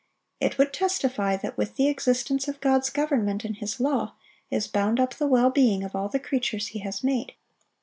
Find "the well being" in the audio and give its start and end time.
5.13-5.83